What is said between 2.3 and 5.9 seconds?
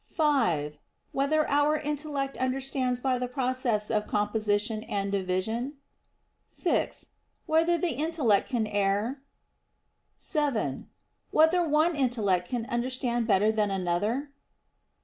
understands by the process of composition and division?